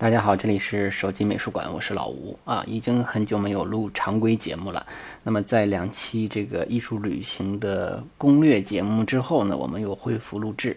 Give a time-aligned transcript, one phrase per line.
[0.00, 4.86] 大家好，这里是手机美术馆，我是老吴啊，已经很久没有录常规节目了。
[5.24, 10.76] 那么在两期这个艺术旅行的攻略节目之后呢，我们又恢复录制。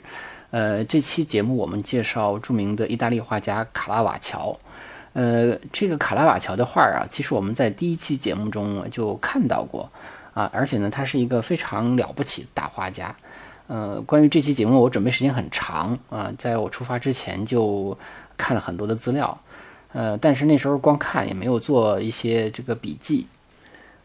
[0.50, 4.58] 呃，这期节目我们介绍著名的意大利画家卡拉瓦乔。
[5.14, 9.88] 呃，这个卡拉瓦乔的画啊，其实我们在第一期节目中就看到过
[10.34, 13.16] 啊，而且呢，他是一个非常了不起的大画家。
[13.68, 17.96] 呃，关于这期节目，我准备时间很长啊，在我出发之前就。
[18.42, 19.38] 看了很多的资料，
[19.94, 23.28] 呃，但是那时候光看也没有做一些这个笔记，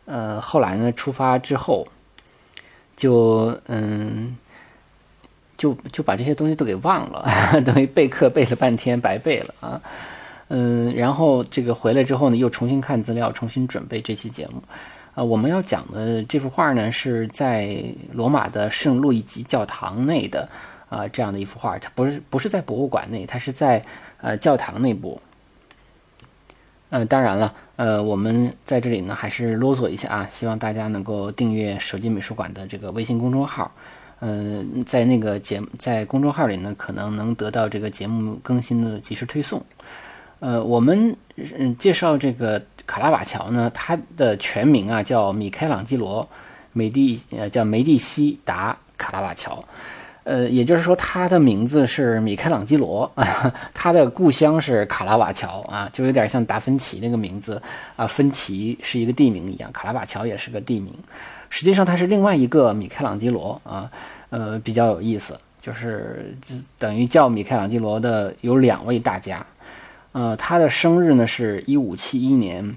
[0.04, 1.88] 呃，后来呢，出发之后，
[2.94, 4.36] 就嗯，
[5.56, 7.26] 就就把这些东西都给忘了，
[7.64, 9.80] 等于备课备了半天白备了啊，
[10.48, 14.62] 嗯，然后这个回来之后呢，又重新看资料，重新准备这期节目，
[15.14, 20.46] 啊，我们要讲的这幅画呢，是在罗马的圣路易吉教堂内的
[20.96, 23.84] 啊这样的一幅画，它不是不是在博物馆内，它是在。
[24.18, 25.20] 呃，教堂内部，
[26.88, 33.70] 呃，当然了，呃，我们在这里呢，还是啰嗦一下啊，希望大家能够订阅手机美术馆的这个微信公众号，
[34.20, 39.62] 嗯，在那个节在公众号里呢，可能能得到这个节目更新的及时推送。
[40.40, 46.26] 呃，我们嗯介绍这个卡拉瓦乔呢，他的全名啊叫米开朗基罗
[46.72, 49.62] 梅蒂呃叫梅蒂西达卡拉瓦乔。
[50.26, 53.08] 呃，也就是说，他的名字是米开朗基罗，
[53.72, 57.62] 他的故乡是卡拉瓦乔啊，就有点像达芬奇那个名字
[57.94, 60.92] 啊，芬奇是一个地名一样，卡拉瓦乔也是个地名。
[61.48, 63.88] 实际上，他是另外一个米开朗基罗啊，
[64.30, 66.36] 呃，比较有意思，就是
[66.76, 69.46] 等于叫米开朗基罗的有两位大家，
[70.10, 72.76] 呃，他的生日呢是一五七一年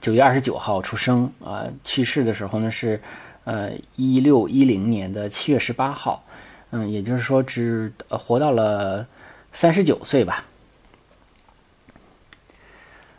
[0.00, 3.00] 九月二十九号出生啊，去世的时候呢是。
[3.44, 6.22] 呃，一六一零年的七月十八号，
[6.70, 9.06] 嗯，也就是说只活到了
[9.52, 10.44] 三十九岁吧。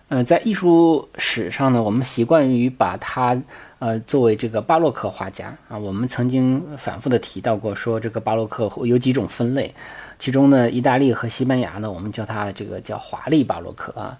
[0.09, 3.41] 嗯，在艺术史上呢，我们习惯于把他
[3.79, 5.77] 呃作为这个巴洛克画家啊。
[5.77, 9.73] 我们曾经反复的提到过，说这个巴洛克有几种分类，
[10.19, 14.17] 其中呢，意大利和西班牙呢，我们叫它这个叫华丽巴洛克啊，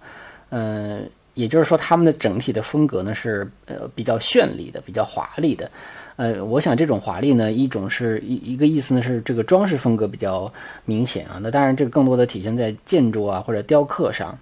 [0.50, 1.10] 嗯。
[1.34, 5.70] 也就是说，他们的整体的风格呢是呃比较绚丽的，比较华丽的。
[6.18, 10.52] 呃，我想这种华丽呢，一种是一一个意思呢是这个装饰风格比较
[10.86, 11.40] 明显啊。
[11.42, 14.38] 那当然，这个更多的体现在建筑啊或者雕刻上。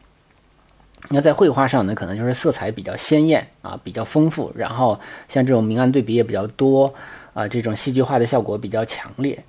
[1.10, 4.52] 那在绘画上呢，可能就是色彩比较鲜艳啊，比较丰富。
[4.56, 6.94] 然后像这种明暗对比也比较多
[7.34, 9.42] 啊，这种戏剧化的效果比较强烈。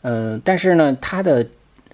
[0.00, 1.46] 呃，但是呢，它的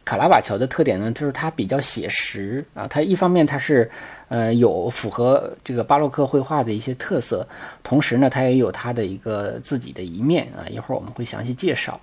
[0.05, 2.87] 卡拉瓦乔的特点呢，就是它比较写实啊。
[2.89, 3.91] 它一方面它是
[4.29, 7.47] 呃，有符合这个巴洛克绘画的一些特色，
[7.83, 10.67] 同时呢，它也有它的一个自己的一面啊。
[10.69, 12.01] 一会儿我们会详细介绍。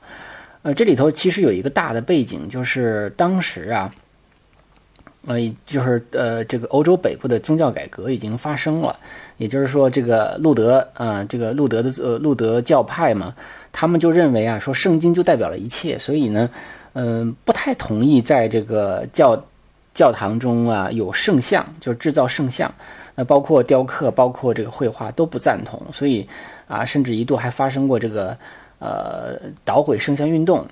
[0.62, 3.94] 呃，这里头其实有一个大的背景，就是当时啊，
[5.26, 8.98] 呃，就是呃，这个欧洲北部的宗教改革已经发生了，
[9.38, 13.34] 也就是说，这个路德啊，这个路德的呃路德教派嘛，
[13.72, 16.50] 他们就认为啊，说圣经就代表了一切，所以呢，
[16.94, 19.42] 嗯，不太同意在这个教。
[19.92, 22.72] 教堂中啊有圣像，就是制造圣像，
[23.16, 26.26] 那包括雕刻，包括这个绘画都不赞同，所以
[26.68, 28.38] 啊，甚至一度还发生过这个
[28.78, 29.36] 呃
[29.66, 30.66] 捣毁圣像运动。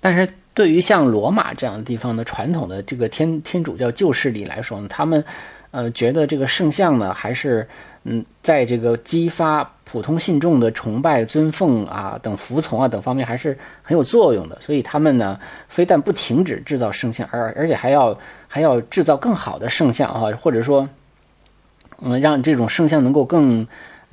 [0.00, 5.22] 但是对于像罗马这样的地方的传统的这个天天主教旧势力来说呢，他们
[5.72, 7.68] 呃觉得这个圣像呢还是
[8.04, 9.70] 嗯在这个激发。
[9.92, 18.16] 普通信众的崇拜、尊奉啊等服从啊等方面还是很有作用的，所以他们呢非但不停止制造圣像，而而且还要
[18.46, 20.88] 还要制造更好的圣像啊，或者说，
[22.02, 23.66] 嗯，让这种圣像能够更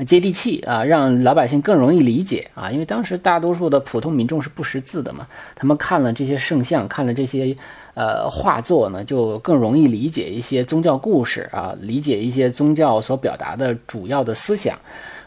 [0.07, 7.55] 接地气啊，让老百姓更容易理解啊，因为当时大多数的普通民众是不识字的嘛，他们看了这些圣像，看了这些
[7.97, 14.77] 呃画作呢，就更容易理解一些宗教故事啊，理解一些宗教所表达的主要的思想。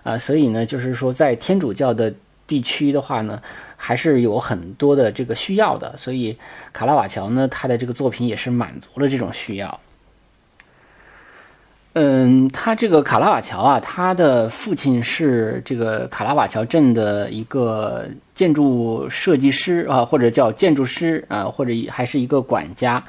[0.05, 2.15] 啊，所以呢，就是说，在天主教的
[2.47, 3.43] 地区的话呢，
[3.77, 5.95] 还是有很多的这个需要的。
[5.99, 6.35] 所以，
[6.73, 9.81] 卡拉瓦乔呢，他的这个作品也是满足了这种需要。
[11.95, 23.03] 嗯，他这个卡拉瓦乔啊，他的父亲是这个卡拉瓦乔镇的一个建筑设计师啊，或者叫建筑师啊，或者还是一个管家。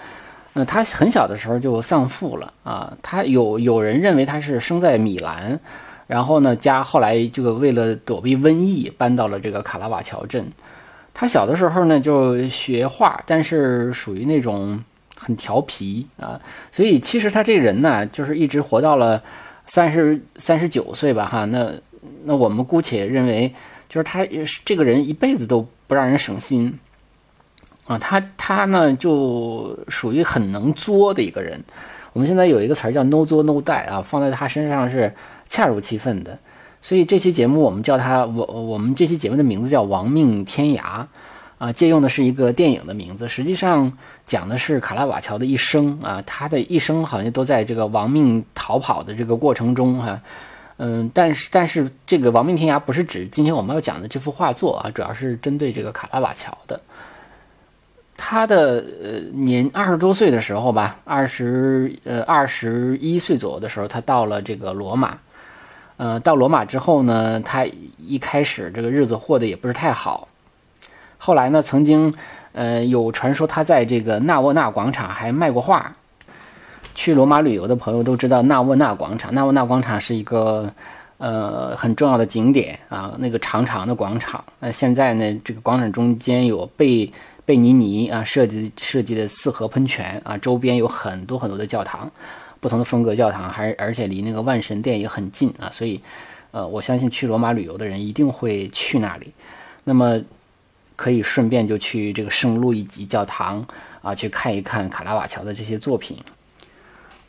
[0.53, 2.91] 呃，他很小的时候就丧父了啊。
[3.03, 5.59] 他有有人认为他是生在米兰。
[6.07, 10.45] 然后呢，家后来这个为了躲避瘟疫，搬到了这个卡拉瓦乔镇。
[11.13, 14.77] 他小的时候呢就学画，但是属于那种
[15.23, 16.41] 很调皮啊，
[16.71, 19.21] 所以其实他这个人呢，就是一直活到了
[19.67, 21.45] 三十三十九岁吧，哈。
[21.45, 21.71] 那
[22.23, 23.53] 那我们姑且认为，
[23.87, 24.25] 就是他
[24.65, 26.73] 这个人一辈子都不让人省心
[27.85, 27.99] 啊。
[27.99, 31.63] 他他呢就属于很能作的一个人。
[32.13, 35.13] 我们现在有一个词儿叫 “no 作 no die” 啊，放在他身上是
[35.47, 36.39] 恰如其分的。
[36.81, 40.81] 所以这期节目我们叫他我我们这期节目的名字叫《亡命天涯》，
[41.61, 43.93] 啊，借用的是一个电影的名字，实际上
[44.25, 50.19] 讲的是卡拉瓦乔的一生啊，他的一生好像都在这个亡命逃跑的这个过程中哈，
[50.77, 56.81] 嗯，但是但是这个《亡命天涯》不是指今天我们要讲的这幅画作啊，主要是针对这个卡拉瓦乔的。
[58.17, 65.15] 他的呃年二十多岁的时候吧，二十呃二十一岁左右的时候，他到了这个罗马。
[65.97, 67.63] 呃，到罗马之后呢，他
[67.99, 70.27] 一开始这个日子过得也不是太好。
[71.23, 72.11] 后来呢，曾经，
[72.51, 75.93] 呃，有传说他在这个纳沃纳广场还卖过画。
[76.95, 80.73] 去罗马旅游的朋友都知道纳沃纳广场，纳沃纳广场是一个
[81.19, 84.43] 呃很重要的景点啊，那个长长的广场。
[84.59, 87.13] 那现在呢，这个广场中间有贝
[87.45, 92.11] 贝尼尼啊设计设计的四合喷泉啊，周边有很多很多的教堂。
[92.59, 96.01] 不同的风格教堂，还而且离那个万神殿也很近啊，所以，
[96.49, 99.31] 呃，我相信去罗马旅游的人一定会去那里。
[99.83, 100.19] 那么，
[101.01, 103.65] 可以顺便就去这个圣路易吉教堂
[104.03, 106.15] 啊，去看一看卡拉瓦乔的这些作品。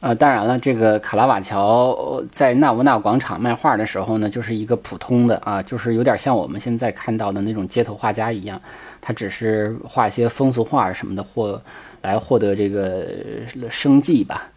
[0.00, 8.60] 啊，当然了，这个卡拉瓦乔在纳乌纳广场卖画的时候呢，就是一个普通的啊，就是有点像我们现在看到的那种街头画家一样，
[9.00, 11.58] 他只是画一些风俗画什么的，或
[12.02, 13.08] 来获得这个
[13.70, 14.50] 生计吧。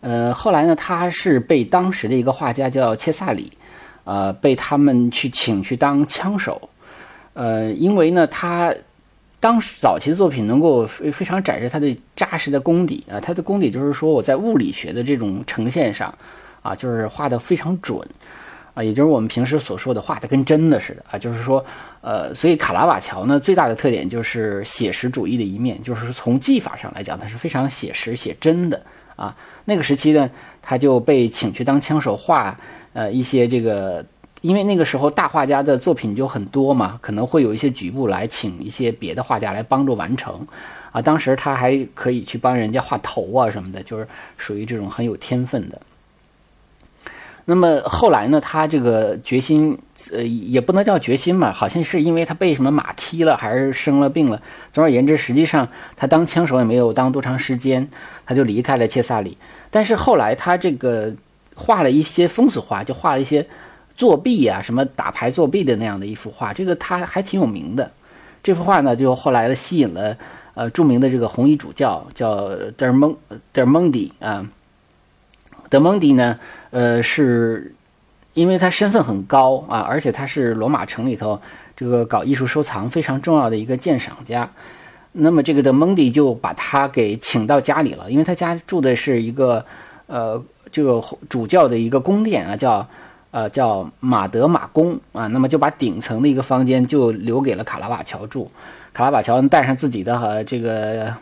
[0.00, 3.52] 呃，后来呢，他是被当时的一个画家叫切萨里，
[4.02, 6.68] 呃，被他们去请去当枪手，
[7.36, 8.74] 呃，因为呢，他
[9.38, 16.12] 当时早期的作品能够非非常展示他的扎实的功底啊，他的功底就是说我在物理学的这种呈现上，
[16.62, 18.00] 啊，就是画的非常准，
[18.72, 21.62] 啊，也就是我们平时所说的画的跟真的似的啊，就是说，
[22.00, 28.80] 呃，所以卡拉瓦乔呢最大的特点就是写实主义的一面，就是从技法上来讲，他是非常写实写真的。
[29.16, 29.34] 啊，
[29.64, 30.30] 那个时期呢，
[30.60, 32.54] 他就被请去当枪手画，
[32.92, 34.04] 呃，一些这个，
[34.46, 40.46] 因为那个时候大画家的作品就很多嘛，可能会有一些局部来请一些别的画家来帮助完成，
[40.92, 44.06] 啊，当时他还可以去帮人家画头啊什么的，就是
[44.36, 45.80] 属于这种很有天分的。
[47.44, 49.76] 那么后来呢，他这个决心，
[50.12, 54.40] 呃，也不能叫决心吧，好像是因为他被什么马踢了，还是生了病了。
[54.72, 57.88] 总而言之，实际上他当枪手也没有当多长时间，
[58.24, 59.36] 他就离开了切萨里。
[59.72, 61.12] 但是后来他这个
[61.56, 63.46] 画了一些风俗画，就画了一些
[63.96, 67.90] 作弊啊，什么打牌作弊的那样的一幅画，这个他还挺有名的。
[68.42, 70.16] 这幅画呢，就后来吸引了
[70.54, 73.16] 呃著名的这个红衣主教，叫德蒙
[73.52, 74.46] 德蒙迪啊。
[75.68, 76.38] 德蒙迪呢，
[76.70, 77.74] 呃，是
[78.34, 81.40] 因为他身份很高啊，而且他是罗马城里头
[81.74, 84.48] 这个搞艺术收藏非常重要的一个鉴赏家。
[85.10, 89.64] 那么这个德蒙迪就把他给请到家里了，因为他家住的是一个
[90.06, 90.40] 呃
[90.70, 92.86] 这个主教的一个宫殿啊，叫
[93.30, 95.26] 呃叫马德马宫啊。
[95.26, 98.50] 那么就把顶层的一个房间就留给了卡拉瓦乔住。
[98.92, 101.12] 卡拉瓦乔带上自己的和这个。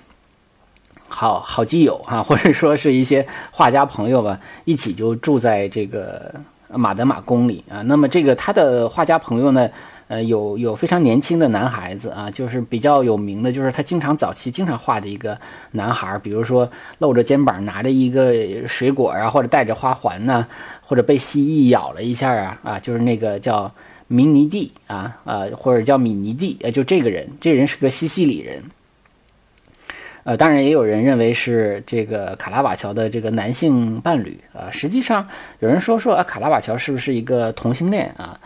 [1.07, 6.35] 好好基友哈， 或者说是一些画家朋友吧，一起就住在这个
[6.69, 7.83] 马德马宫里啊。
[7.83, 9.69] 那么这个他的画家朋友呢，
[10.09, 15.39] 呃，有有非常年轻的男孩子啊，就是比较有名的，就是他经常早期经常画的一个
[15.73, 20.45] 男孩，比如说露着肩膀拿着一个水果啊，或者戴着花环呢，
[20.87, 23.73] 或者被蜥蜴咬了一下啊啊，就是那个叫
[24.07, 28.63] 明尼蒂啊啊，或者叫米尼蒂，呃，就这个人，这人是个西西里人。
[30.25, 34.71] 呃，当然也有人认为是这个卡拉瓦乔的这个男性伴侣啊。
[34.71, 35.27] 实际上，
[35.61, 38.39] 有人说说啊，卡拉瓦乔是不是一个同性恋啊？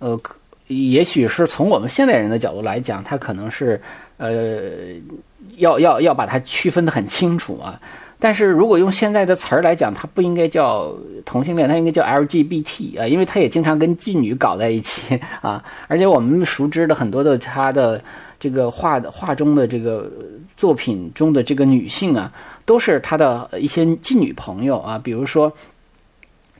[0.00, 0.20] 呃，
[0.66, 3.80] 也许是从我们现代人的角度来讲，他可能是
[4.16, 4.84] 呃，
[5.56, 7.80] 要要要把它区分的很清楚啊。
[8.24, 10.90] 但是如果用现在的词儿来讲，他不应该叫
[11.26, 15.62] 同性恋，他应该叫 LGBT 啊，因为他也经常跟妓女搞在一起啊。
[15.88, 18.02] 而且我们熟知的很多的他的
[18.40, 20.10] 这个画的画中的这个。
[20.56, 22.32] 作品中的这个女性啊，
[22.64, 25.52] 都是他的一些妓女朋友啊，比如说，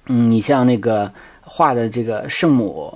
[0.06, 2.92] 嗯，你像那个画的这个圣母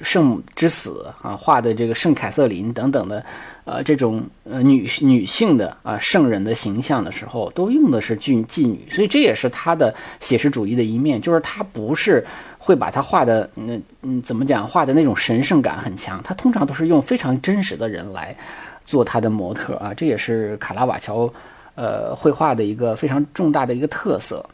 [0.00, 3.22] 圣母之死啊，画的这个圣凯瑟琳等等的，
[3.68, 12.24] 呃，这种呃女女性的啊圣人的形象的时候，都用的是妓妓女，所以这也是他的写实主义的一面，就是他不是。
[12.60, 16.20] 会把他画的那嗯怎么讲画的那种神圣感很强。
[16.22, 18.36] 他通常都是用非常真实的人来
[18.84, 21.32] 做他的模特啊，这也是卡拉瓦乔
[21.76, 24.44] 呃绘画的一个非常重大的一个特色。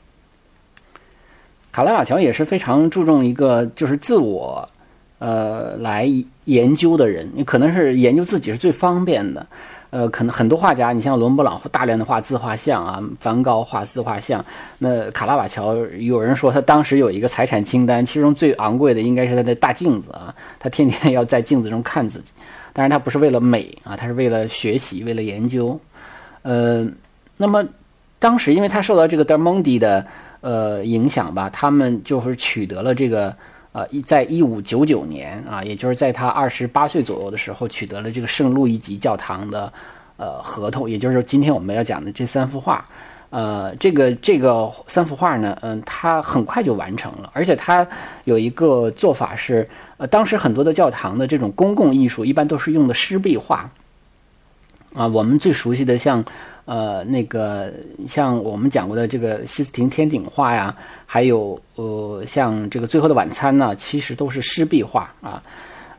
[1.72, 4.68] 卡拉瓦乔也是非常注重一个就是自我
[5.24, 6.06] 呃来
[6.44, 9.46] 研究的人，你可能是研究自己是最方便的。
[9.88, 14.44] 呃，可能很多画家，你像伦勃朗大量的画自画像啊，梵高画自画像，
[14.76, 22.32] 那卡拉瓦乔有人说他当时有一个财产清单，其中最昂贵的应该是他的大镜子啊，他天天要在镜子中看自己，
[22.72, 25.78] 当然他不是为了美啊，他是为了学习，为了研究。
[26.42, 26.84] 呃，
[27.36, 27.64] 那么
[28.18, 30.04] 当时因为他受到这个德蒙迪的
[30.40, 33.34] 呃影响吧，他们就是取得了这个。
[33.74, 39.72] 呃，一在一五九九年啊，也就是在他二十八岁左右的时候，取得了这个圣路易吉教堂的
[40.16, 42.84] 呃合同，也就是，今天我们要讲的这三幅画，
[43.30, 47.84] 呃，这个这个三幅画呢，嗯，他很快就完成了，而且他
[48.22, 53.68] 有一个做法是，呃，当时很多的教堂的这种公共艺术一般都是用的湿壁画，
[54.94, 56.24] 啊，我们最熟悉的像。
[56.66, 57.72] 呃，那个
[58.08, 65.42] 像我们讲过的这个西斯廷天顶画呀，还有呃，像这个最后的晚餐呢，其实都是湿壁画啊。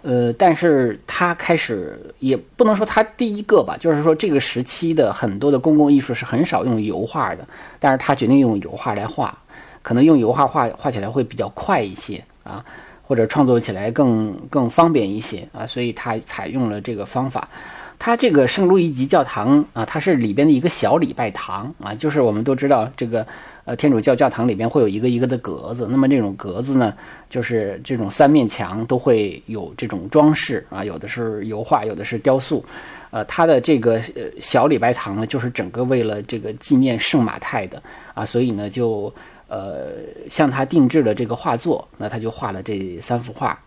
[0.01, 7.47] 呃，但是他开始也不能说他第一个吧，就是说这个时期的很多的公共艺术是很少用油画的，
[7.79, 9.35] 但是他决定用油画来画，
[9.81, 12.63] 可能用油画画画起来会比较快一些啊，
[13.01, 17.49] 或者创作起来更更方便一些啊，所以他采用了这个方法。
[17.97, 23.25] 它这个圣路易吉教堂啊，它是里边的一个小礼拜堂啊，就是我们都知道这个
[23.63, 26.93] 呃天主教教堂里边会有一个一个的格子，那么这种格子呢，
[27.29, 32.63] 就是这种三面墙都会有这种装饰啊，有的是油画，有的是雕塑，
[33.09, 37.81] 呃，它的这个呃小礼拜堂呢，就是整个为了这个纪念圣马太的
[38.13, 39.11] 啊，所以呢就
[39.47, 39.93] 呃
[40.29, 43.57] 向他定制了这个画作，那他就画了这三幅画，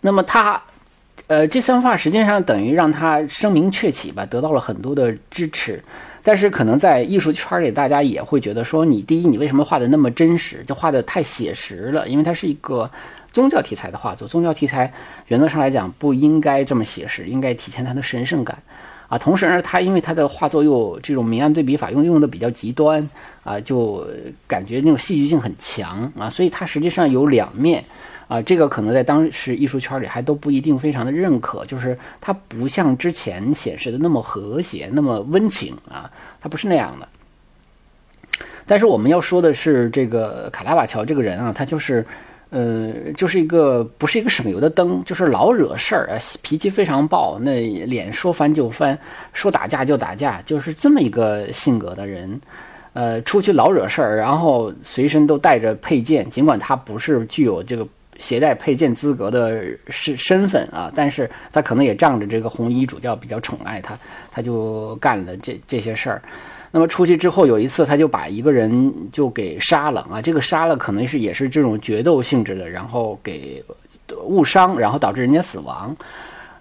[0.00, 0.60] 那么他。
[1.28, 5.80] 呃，这三幅画实际上等于让他声名鹊起吧，得到了很多的支持。
[6.22, 12.08] 但是可能在艺术圈里，大家也会觉得说，你第一，你为什么画的那么真实，就画的太写实了？
[12.08, 12.90] 因为它是一个
[13.30, 14.90] 宗教题材的画作，宗教题材
[15.26, 18.58] 原则上来讲不应该这么写实，应该体现它的神圣感
[19.08, 19.18] 啊。
[19.18, 23.06] 同时呢，他因为他的画作又这种明暗对比法用用的比较极端
[23.44, 24.06] 啊，就
[24.46, 27.84] 感觉那种戏剧性很强啊，所以它实际上有两面。
[28.28, 37.08] 啊，这个可能在当时艺术圈里还都不一定非常的认可，就是它不像之前显示的那么和谐、那么温情啊，它不是那样的。
[38.66, 42.04] 但是我们要说的是，这个卡拉瓦乔这个人啊，他就是，
[42.50, 48.98] 呃，就是一个不是一个省油的灯，就是老惹事儿啊，脾气非常暴，那脸说翻就翻，
[49.32, 52.38] 说打架就打架，就是这么一个性格的人。
[52.92, 57.88] 呃，出去老惹事儿，然后随身都带着佩剑，尽管他不是具有这个。
[58.18, 63.98] 携带佩剑资格的是身份啊，但是他可能也仗着这个红衣主教比较宠爱他，
[64.30, 66.20] 他就干了这这些事儿。
[66.70, 73.64] 那么出去之后，有一次他就把一个人就给杀了啊，这个杀了可能是也是这种决斗性质的，然后给
[74.24, 75.96] 误伤，然后导致人家死亡。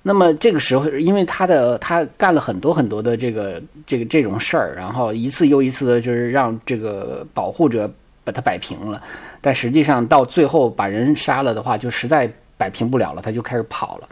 [0.03, 7.91] 那么这个时候，因为他的他干了很多很多的这个这个这种事儿，然后一次又一次的就是让这个保护者
[8.27, 9.01] 把他摆平了。
[9.39, 14.09] 但实际上到最后把人杀了的话，就实在摆平不了了，他就开始跑了，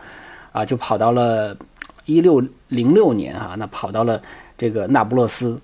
[0.53, 1.55] 啊，就跑到了
[2.05, 4.21] 一六零六年哈，那跑到了
[4.57, 5.59] 这个那不勒斯。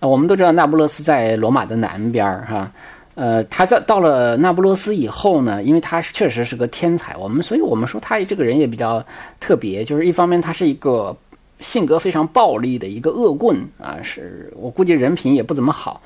[0.00, 2.72] 啊，我们都知道那不勒斯在罗马的南边儿哈，
[3.14, 9.04] 呃，他在到了那不勒斯以后呢，因为他确实是个天才，我们所以我们说他这个人也比较
[9.38, 11.16] 特别，就是一方面他是一个
[11.60, 16.02] 性格非常暴力的一个恶棍啊，是我估计人品也不怎么好。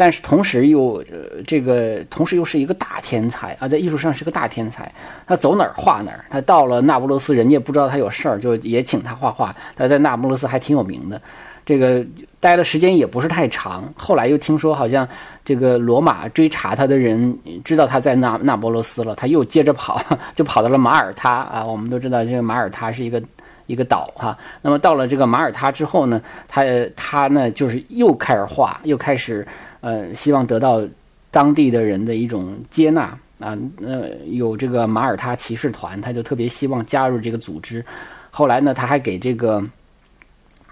[0.00, 4.90] 但是同时又，呃，这个同时又是一个大天才啊，在艺术上是个大天才。
[5.26, 6.24] 他走哪儿画哪儿。
[6.30, 9.54] 他到了那不勒斯，人家不知道他有事儿，就也请他画画。
[9.76, 11.20] 他在那不勒斯还挺有名的，
[11.66, 12.02] 这个
[12.40, 13.92] 待的时间也不是太长。
[13.94, 15.06] 后来又听说，好像
[15.44, 20.00] 这个罗马追查他的人知道他在那那不勒斯了，他又接着跑，
[20.34, 21.62] 就跑到了马耳他啊。
[21.62, 23.22] 我们都知道，这个马耳他是一个。
[23.66, 26.64] 一个岛哈，那么到了这个马耳他之后呢，他
[26.96, 29.46] 他呢就是又开始画，又开始
[29.80, 30.82] 呃希望得到
[31.30, 37.84] 当地的人的一种接纳啊，呃有这个马耳他骑士团，他就特别希望加入这个组织。
[38.30, 39.62] 后来呢，他还给这个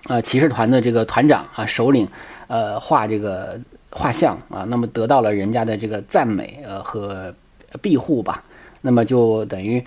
[0.07, 2.07] 呃骑士团的这个团长啊首领
[2.47, 3.59] 呃画这个
[3.91, 7.35] 画像啊，那么得到了人家的这个赞美呃和
[7.81, 8.43] 庇护吧，
[8.81, 9.85] 那么就等于。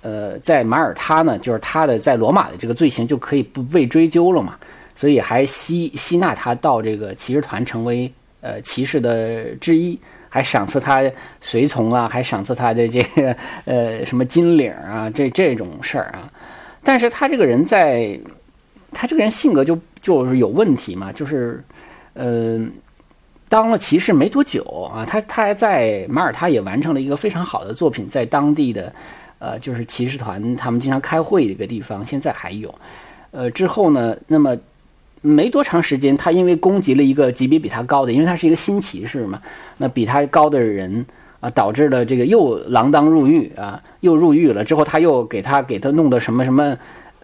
[0.00, 4.56] 呃，在马耳他呢，就是他的在罗马的这个罪行就可以不被追究了嘛，
[4.94, 8.10] 所以还吸吸纳他到这个骑士团成为
[8.40, 11.02] 呃骑士的之一还赏赐他
[11.40, 16.30] 随从啊，还赏赐他的这个呃什么金领啊，这这种事儿啊。
[16.84, 18.18] 但是他这个人在，
[18.92, 21.62] 他这个人性格就就是有问题嘛，就是
[22.14, 22.60] 呃，
[23.48, 28.92] 当了骑士没多久啊，他他还在马耳他也完成了一个非常好的作品，在当地的
[29.38, 32.74] 呃就是骑士团他们经常开会的一个地方，现在还有。
[33.30, 34.56] 呃，之后呢，那么。
[35.20, 39.40] 没多长时间，他因为攻击了一个级别比他高的，因为他是一个新骑士嘛，
[39.76, 41.04] 那比他高的人
[41.40, 44.64] 啊，导致了这个又锒铛入狱啊，又入狱了。
[44.64, 46.76] 之后他又给他给他弄到什么什么，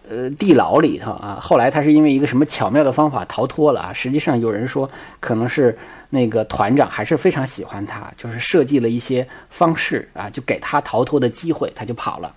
[0.09, 1.37] 呃，地牢里头啊。
[1.41, 3.93] 后来他是因为一个什么巧妙的方法逃脱了啊。
[3.93, 5.77] 实际上有人说，可能是
[6.09, 12.31] 那个团长还是非常喜欢他，就是设计了一些方式啊，就给他逃脱的机会，他就跑了。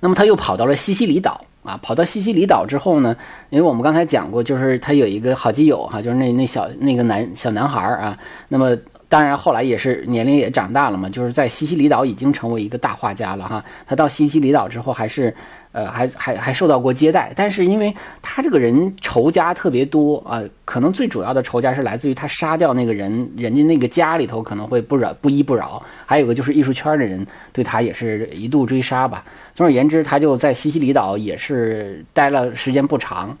[0.00, 1.40] 那么他又跑到了西西里岛。
[1.64, 3.14] 啊，跑到西西里岛之后呢，
[3.50, 8.16] 因为我们刚才讲过，就是他有一个好基友哈，就是那那小那个男小男孩啊，
[8.48, 8.74] 那么
[9.08, 13.64] 当然后来也是年龄也长大了嘛，就是在西西里岛已经成为一个大画家了哈。
[13.86, 15.34] 他到西西里岛之后还是。
[15.70, 29.22] 呃，还还还受到过接待，但是因为他这个人仇家特别多啊，可能最主要的仇家是来自于他杀掉那个人，人家那个家里头可能会不饶不依不饶，还有个就是艺术圈的人对他也是一度追杀吧。
[29.54, 33.36] 总而言之，他就在西西里岛也是待了时间不长。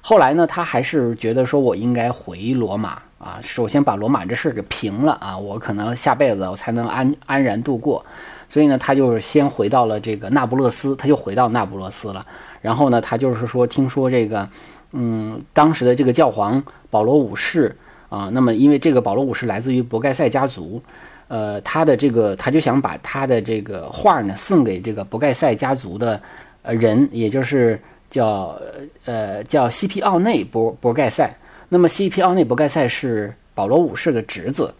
[0.00, 8.04] 后来呢，他还是觉得说我应该回罗马啊，首先把罗马这事给平了啊，我可能下辈子我才能安安然度过。
[8.48, 12.24] 所以呢，他就是先回到了这个那不勒斯，他又回到那不勒斯了。
[12.60, 14.48] 然后呢，他就是说，听说这个，
[14.92, 17.74] 嗯，当时的这个教皇保罗五世
[18.08, 20.80] 啊，那么因为这个保罗五世来自于博盖塞家族，
[21.28, 26.20] 呃，他的这个他就想把他的这个画呢送给这个博盖塞家族的
[26.62, 27.80] 呃人，也就是
[28.10, 28.56] 叫
[29.06, 31.34] 呃叫西皮奥内博博盖塞。
[31.68, 34.72] 那么西皮奥内博盖塞是保罗五世的侄子。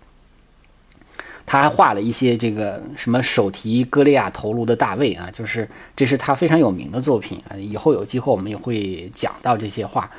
[1.44, 7.54] 他还画了一些这个什么手提歌利亚头颅的大卫啊，就是这是他非常有名的作品啊。
[7.56, 10.10] 以后有机会我们也会讲到这些画。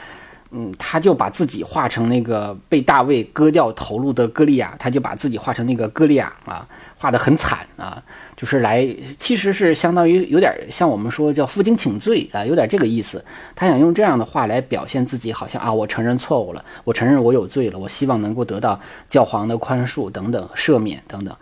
[0.51, 6.65] 嗯，他就把自己画成那个被大卫割掉头颅的歌利亚，他就把自己画成那个歌利亚啊，
[6.97, 8.01] 画得很惨啊。
[8.35, 13.23] 就是来，其实是相当于有点像我们说叫负荆请罪啊，有点这个意思。
[13.55, 18.79] 他想用这样的话来表现自己，好像啊，我承认错误了，我承认我有罪了，我希望能够得到
[19.09, 21.35] 教皇的宽恕等等赦免等等，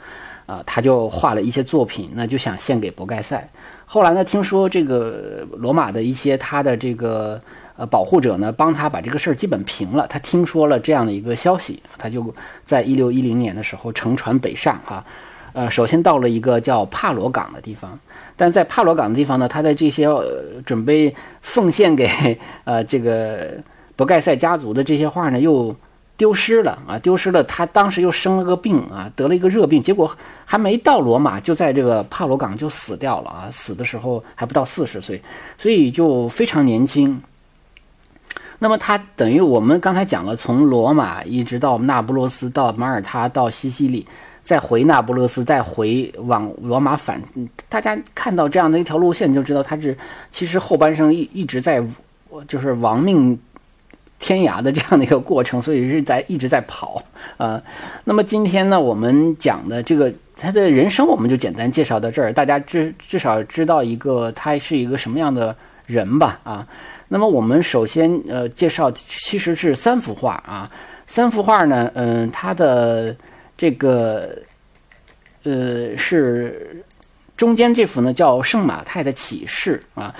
[0.46, 3.48] 啊，他就画了一些作品，那就想献给博盖塞。
[3.86, 7.40] 后来呢，听说这个罗马的一些他的这个
[7.78, 10.08] 呃保护者呢，帮他把这个事儿基本平了。
[10.08, 12.34] 他听说了这样的一个消息，他就
[12.64, 15.04] 在一六一零年的时候乘船北上哈。
[15.54, 17.98] 呃，首先到了一个叫帕罗港的地方，
[18.36, 20.06] 但在帕罗港的地方呢，他的这些
[20.66, 23.54] 准备奉献给 呃这个
[23.96, 25.74] 博盖塞家族的这些画呢，又
[26.18, 27.42] 丢失了啊，丢失了。
[27.46, 35.22] 他当时又生了个病啊，得了一个热病，结果还没到罗马，就在这个帕罗港就死掉了啊，死的时候还不到四十岁，
[35.58, 37.18] 所以就非常年轻。
[38.66, 44.08] 那么他等于我们刚才讲了，从罗马一直到那不勒斯，到马耳他，到西西里。
[44.44, 47.22] 再回那不勒斯，再回往罗马返，
[47.70, 49.96] 大家看到这样的一条路线，就知道他是
[50.32, 51.80] 其实后半生一一直在，
[52.48, 53.40] 就是亡命
[54.18, 57.04] 天涯的这样的一个过程，所以是在一直在跑
[57.38, 57.62] 啊。
[58.04, 66.68] 那么今天呢，我们讲的这个他的人生，我们就简单介绍到这儿，大家至至少知道一个他是一个什么样的人吧啊。
[67.08, 70.72] 那么我们首先呃介绍其实是三幅画啊，
[71.08, 73.16] 三幅画呢，嗯，它的。
[73.58, 74.38] 这个，
[75.44, 76.84] 呃，是
[77.38, 80.14] 中间这幅呢，叫圣马太的启示啊。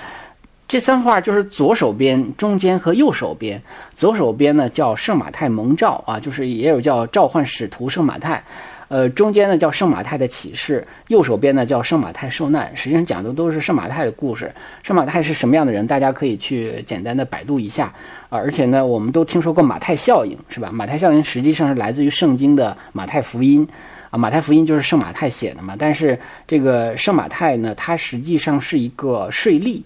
[0.66, 3.62] 这三幅画就是左手边、中间和右手边。
[3.94, 8.42] 左手边呢叫圣马太蒙召啊，就是也有叫召唤使徒圣马太。
[8.88, 12.70] 呃，中间呢叫圣马太的启示，右手边呢叫圣马太受难。
[12.76, 14.52] 实际上讲的都是圣马太的故事。
[14.82, 15.86] 圣马太是什么样的人？
[15.86, 17.92] 大家可以去简单的百度一下
[18.28, 18.38] 啊。
[18.38, 20.70] 而且呢，我们都听说过马太效应，是吧？
[20.72, 23.66] 马太效应实际上是来自于圣经的马太福音
[24.10, 24.16] 啊。
[24.16, 25.74] 马太福音就是圣马太写的嘛。
[25.76, 29.82] 但是这个圣马太呢，它实际上是一个税吏。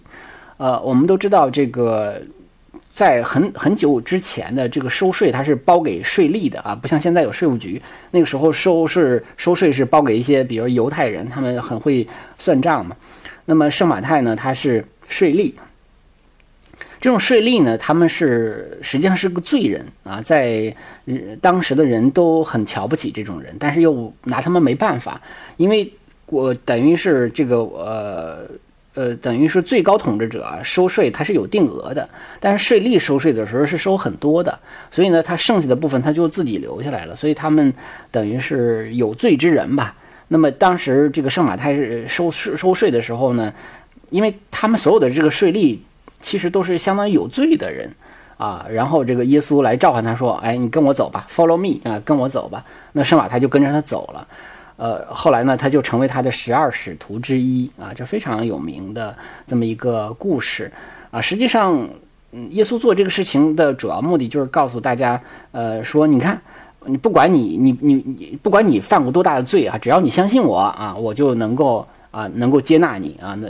[0.57, 2.21] 呃，我们都知道这个。
[2.93, 7.81] 在很很久之前的这个收税，它是包给税吏的啊，不像现在有税务局。
[8.11, 12.05] 那个时候收是收税是包给一些，比如犹太人，他们很会
[12.37, 12.95] 算账嘛。
[13.45, 15.53] 那么圣马太呢，他是税吏。
[16.99, 20.75] 这种税吏呢，他们是实际上是个罪人啊，在
[21.39, 25.19] 当时的人都很瞧不起这种人，但是又拿他们没办法，
[25.55, 25.91] 因为
[26.25, 28.49] 我等于是这个呃。
[28.93, 32.07] 呃，等于是最高统治者啊，收税他是有定额的，
[32.39, 34.59] 但是税吏收税的时候是收很多的，
[34.91, 37.73] 所以呢，他剩下的部分他就自己留下来了，所以他们
[38.11, 39.95] 等于是有罪之人吧。
[40.27, 41.75] 那么当时这个圣马太
[42.07, 43.53] 收收收税的时候呢，
[44.09, 45.77] 因为他们所有的这个税吏
[46.19, 47.89] 其实都是相当于有罪的人
[48.37, 54.27] 啊，然后这个耶稣来召唤他说：“哎，你跟我走吧，Follow me 啊，跟我走吧。”那圣马太就跟着他走了。
[54.81, 59.15] 呃，后来呢，他就成为他的十二使徒之一啊，就非常有名的
[59.45, 60.71] 这么一个故事
[61.11, 61.21] 啊。
[61.21, 61.87] 实际上，
[62.31, 66.41] 嗯，耶稣做这个事情的主要目的就是告诉大家，呃，说你看，
[66.83, 73.47] 你不管你你你你，不管你犯过多大的罪啊，只要你相信我啊，我就能够啊，能够接纳你啊，那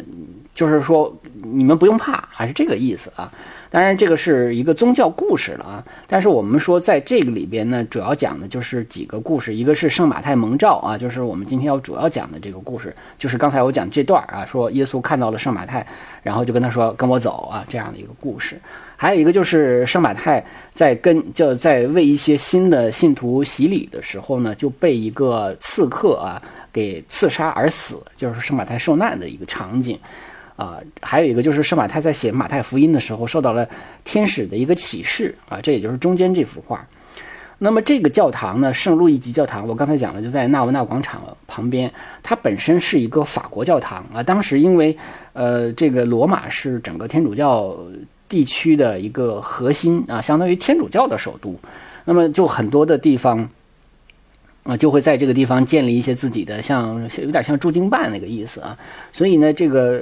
[0.53, 3.31] 就是说你们不用怕，还是这个意思啊。
[3.71, 5.85] 当然，这个是一个宗教故事了啊。
[6.05, 9.55] 但是我们说，在这个里边呢，主要讲的就是几个故事。
[9.55, 15.87] 一个是圣马太蒙召啊，就是我们今天要主要讲的这个故事，就是刚才我讲这段啊，说耶稣看到了圣马太，
[16.21, 18.59] 然后就跟他说：“跟我走啊。”这样的一个故事。
[18.97, 26.39] 还有一个就是圣马太在跟就在为一些新的信徒洗礼的时候呢，就被一个刺客啊
[26.73, 29.97] 给刺杀而死，就是圣马太受难的一个场景。
[30.55, 33.67] 啊，还有一个就是圣马太在写马太福音的时候受到了
[34.03, 36.85] 天使的一个启示啊，这也就是中间这幅画。
[37.63, 44.23] 那么这个教堂呢，圣路易吉教堂，我刚才讲了就在纳维纳广场旁边，它本身是一个法国教堂啊。
[44.23, 44.97] 当时因为
[45.33, 47.77] 呃，这个罗马是整个天主教
[48.27, 51.55] 地区的一个核心啊，相当于天主教的首都，
[52.03, 53.47] 那么就很多的地方
[54.63, 58.77] 啊，就会在这个地方建立一些自己的，像有点像驻京办那个意思啊。
[59.11, 60.01] 所以呢，这个。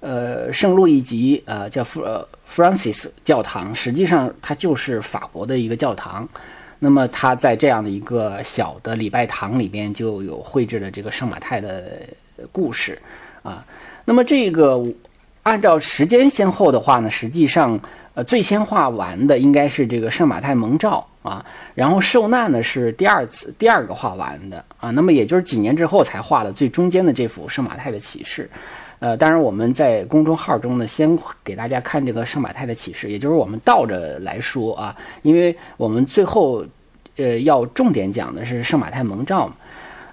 [0.00, 6.28] 呃，圣路易吉啊，叫弗呃 Francis 教堂，实际上它就是法国的一个教堂。
[6.78, 11.98] 那么它在这样的一个小的礼拜堂里边，就有绘制了这个圣马太的
[12.52, 12.96] 故事
[13.42, 13.66] 啊。
[14.04, 14.80] 那么这个
[15.42, 17.76] 按照时间先后的话呢，实际上
[18.14, 24.90] 呃最先画完的应该是这个圣马太蒙照啊，然后受难呢是第二次第二个画完的啊。
[24.90, 28.48] 那么也就是几年之后才画了最中间的这幅圣马太的启示。
[29.00, 36.64] 呃，当然我们在公众号中呢，先给大家看这个圣马太的启示，也就是我们倒着来说啊，因为我们最后，
[37.16, 39.48] 呃，要重点讲的是圣马太蒙召。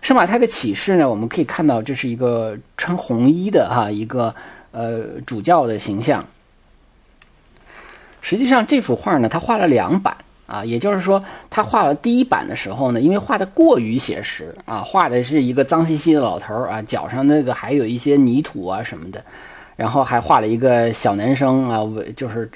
[0.02, 4.32] 圣马太的启示呢，我们可以看到这是一个穿红衣的哈一个
[4.72, 6.24] 呃主教的形象。
[8.22, 10.16] 实际上这幅画呢，他画了两版。
[10.48, 19.24] 啊，也就是说，他画了第一版的时候呢，因为画的过于写实啊，画的是一个脏兮兮的老头啊，脚上那个还有一些泥土啊什么的，
[19.76, 21.82] 然后还画了一个小男生啊，
[22.16, 22.50] 就是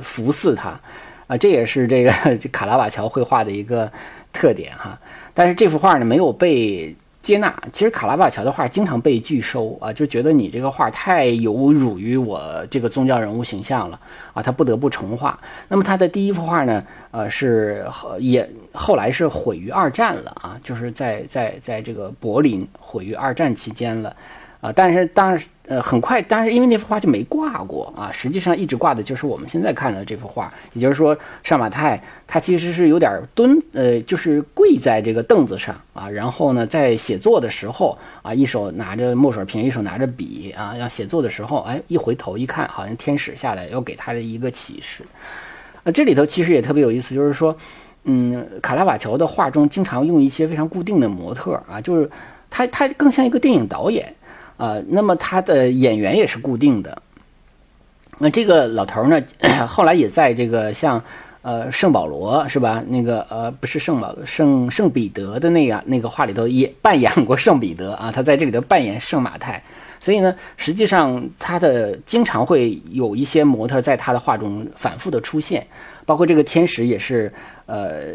[0.00, 0.80] 服侍他，
[1.26, 2.12] 啊，这也是这个
[2.50, 3.90] 卡拉瓦乔绘画的一个
[4.32, 4.98] 特点哈。
[5.34, 6.94] 但是这幅画呢，没有被。
[7.26, 13.98] 接纳，其实卡拉瓦乔的画经常被拒收啊，就觉得你这个画太有辱于我这个宗教人物形象了
[14.32, 15.36] 啊，他不得不重画。
[15.66, 17.84] 那么他的第一幅画呢，呃，是
[18.20, 24.14] 也后来是毁于二战了啊，就是在在在这个柏林毁于二战期间了。
[24.66, 28.10] 啊，但是当时，呃，很快，但是因为那幅画就没挂过啊。
[28.10, 45.04] 实际上一直挂的就是我们现在看的这幅画，也就是说，上马太他其实是有点蹲，呃，就是跪在这个凳子上啊，然后呢，在写作的时候啊，一手拿着墨水瓶，一手拿着笔啊，要写作的时候，哎，一回头一看，好像天使下来要给他的一个启示。
[45.84, 47.56] 呃，这里头其实也特别有意思，就是说，
[48.02, 52.10] 嗯，卡拉瓦乔的画中经常用一些非常固定的模特啊，就是
[52.50, 54.12] 他他更像一个电影导演。
[54.56, 57.02] 啊，那么他的演员也是固定的。
[58.18, 59.20] 那这个老头呢，
[59.68, 61.02] 后来也在这个像
[61.42, 62.82] 呃圣保罗是吧？
[62.88, 69.62] 那个呃不是圣保圣圣彼得的那个那个画里头也扮演过圣彼得啊，他在这里头扮演圣马太。
[70.00, 75.66] 所以呢，实际上他的经常会有一些模特在他的画中反复的出现，
[76.06, 77.30] 包括这个天使也是
[77.66, 78.14] 呃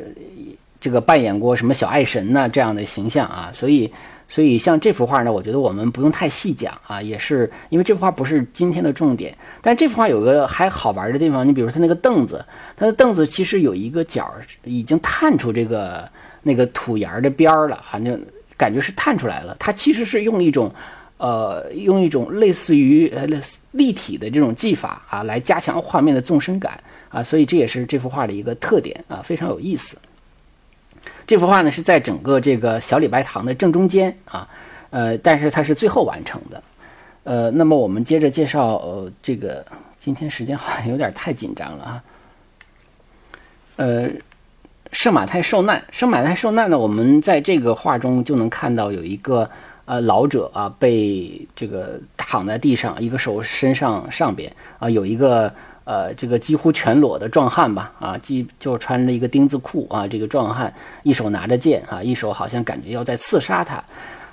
[0.79, 3.93] 这个扮演过什么小爱神呢这样的形象啊，所以。
[4.31, 9.37] 所以像这幅画呢，我觉得我们不用太细讲啊，也是因为这幅画不是今天的重点。
[9.61, 12.45] 但这幅画有个还好玩的地方，你比如它那个凳子，
[12.77, 16.09] 它的凳子其实有一个角已经探出这个
[16.41, 19.57] 那个土沿的边儿了，反正感觉是探出来了。
[19.59, 20.73] 它其实是用一种，
[21.17, 23.27] 呃，用一种类似于呃
[23.71, 29.97] 立体的这种技法啊，来加强画面的纵深感啊，所以这也是这幅画的一个特点啊，非常有意思。
[31.25, 34.47] 这幅画呢是在整个这个小礼拜堂的正中间啊，
[34.89, 36.63] 呃，但是它是最后完成的，
[37.23, 39.65] 呃，那么我们接着介绍，呃，这个
[39.99, 42.03] 今天时间好像有点太紧张了啊，
[43.77, 44.09] 呃，
[44.91, 49.49] 圣马太受难，圣马太受难呢，我们在这个画中就能看到有一个
[49.85, 55.53] 呃老者啊被这个躺在地上，一个手身上上边啊有一个
[55.83, 63.83] 呃这个几乎全裸的壮汉吧啊，即就穿着一个丁字裤啊，这个壮汉一手拿着剑啊，一手好像感觉要在刺杀他。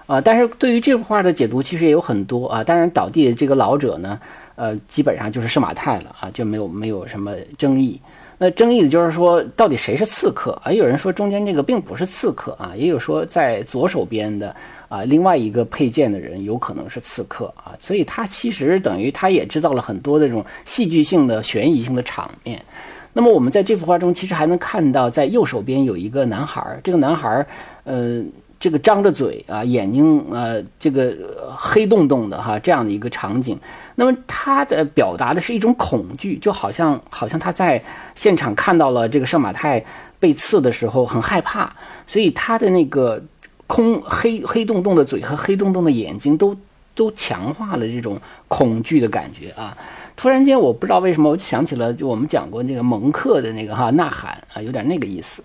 [0.06, 2.64] 啊，但是对于这幅画的解读其实也有很多啊。
[2.64, 4.18] 当然，倒地的这个老者呢，
[4.56, 8.00] 呃，基本上就是圣马太了啊，就没有没有什么争议。
[8.38, 10.70] 那争议的就是说，到底谁是刺客啊？
[10.70, 14.54] 有人说中间这个并不是刺客啊，也有说在左手边的
[14.88, 17.74] 啊另外一个佩剑的人有可能是刺客啊。
[17.80, 22.64] 所以他其实等于他也制造了很多这种戏剧性的悬疑性的场面。
[23.12, 27.44] 那么我们在这幅画中其实还能看到，在右手边有一个男孩，这个男孩，
[27.84, 28.22] 呃。
[28.60, 33.58] 这个张着嘴啊，眼睛呃，这个黑洞洞的哈，这样的一个场景，
[33.94, 37.82] 那么他的表达的是一种恐惧，就好像好像他在
[38.14, 39.84] 现场看到了这个圣马太
[40.18, 41.72] 被刺的时候很害怕，
[42.06, 43.22] 所以他的那个
[43.68, 46.56] 空黑黑洞洞的嘴和黑洞洞的眼睛都
[46.94, 49.76] 都强化了这种恐惧的感觉啊！
[50.16, 55.44] 突然间，我不知道为什么，我想起了就我们讲过那个蒙克的那个哈呐喊啊，有点那个意思。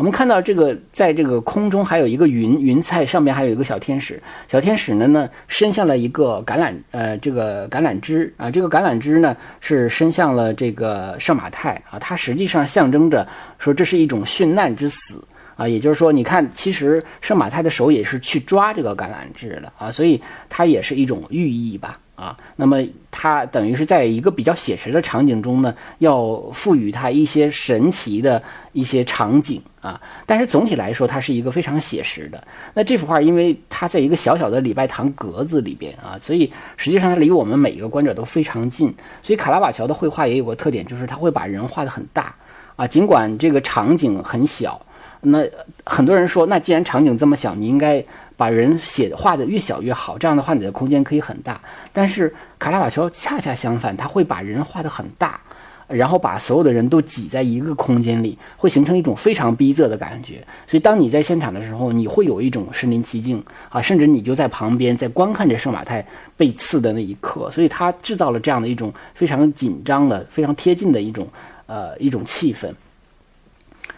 [0.00, 4.18] 我们看到这个，在这个空中还有一个云云彩，上面还有一个小天使。
[4.48, 15.22] 小天使呢呢伸向了一个橄榄，呃，这个橄榄枝啊，这个橄榄枝呢是伸向了这个圣马太啊，它实际上象征着说这是一种殉难之死
[15.54, 22.00] 啊，也就是说，你看，其实圣马太的手也是去抓这个橄榄枝的啊，所以它也是一种寓意吧。
[22.20, 22.76] 啊，那么
[23.10, 29.98] 它等于是在一个比较写实的场景中呢，要赋予它一些神奇的一些场景啊。
[30.26, 32.46] 但是总体来说，它是一个非常写实的。
[32.74, 38.94] 那这幅画，因为它在一个小小的礼拜堂格子里边啊，所以实际上它离我们每一个观者都非常近。
[39.22, 42.34] 所以卡拉瓦乔的绘画也有个特点，就是他会把人画得很大
[42.76, 44.78] 啊，尽管这个场景很小。
[45.22, 45.42] 那
[45.84, 48.04] 很多人说，那既然场景这么小，你应该。
[48.40, 51.60] 把人写画的越小越好，这样的话你的空间可以很大。
[51.92, 55.38] 但是卡拉瓦乔恰恰相反，他会把人画得很大，
[55.86, 60.42] 然后把所有的人都挤在一个空间里，会形成一种非常逼仄的感觉。
[60.66, 66.02] 所以当你在现场的时候，你会有一种身临其境啊，甚至你就在旁边在观看着圣马太
[66.34, 67.50] 被刺的那一刻。
[67.50, 71.28] 所以他制造了这样的一种非常紧张的、非常贴近的一种
[71.66, 72.72] 呃一种气氛。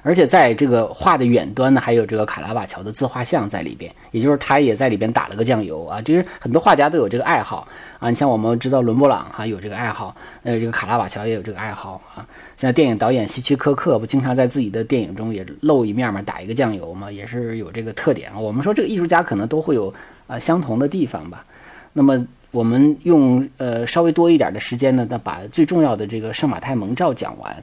[0.02, 6.02] 而且在这个画的远端呢，还有这个卡拉瓦乔的自画像在里边，也就是他也在里边打了个酱油啊。
[6.02, 7.66] 其实很多画家都有这个爱好
[8.00, 12.26] 啊，你像我们知道伦勃朗哈有这个爱好，呃，这个卡拉瓦乔也有这个爱好啊。
[12.56, 18.30] 像电影导演希区柯克不经常在自己的电影中也露一面嘛，打一个酱油嘛，也是有这个特点。
[18.34, 19.92] 我们说这个艺术家可能都会有
[20.26, 21.44] 啊相同的地方吧。
[21.92, 27.62] 那么我们用呃稍微多一点的时间呢，那把最重要的这个圣马太蒙照讲完。